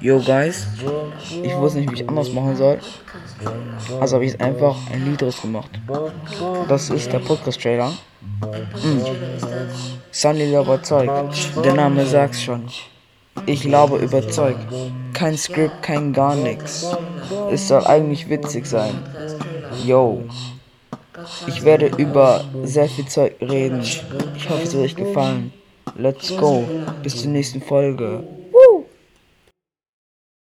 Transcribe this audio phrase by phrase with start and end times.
[0.00, 0.66] Yo guys,
[1.42, 2.78] ich wusste nicht, wie ich anders machen soll.
[4.00, 5.70] Also habe ich jetzt einfach ein Lied draus gemacht.
[6.68, 7.90] Das ist der Podcast-Trailer.
[7.90, 9.00] Mm.
[10.12, 11.64] Sunny überzeugt.
[11.64, 12.66] Der Name sagt's schon.
[13.46, 14.66] Ich glaube überzeugt.
[15.14, 16.86] Kein Skript, kein gar nichts.
[17.50, 18.94] Es soll eigentlich witzig sein.
[19.84, 20.22] Yo.
[21.48, 23.80] Ich werde über sehr viel Zeug reden.
[23.80, 25.52] Ich hoffe, es wird euch gefallen.
[25.96, 26.64] Let's go.
[27.02, 28.22] Bis zur nächsten Folge.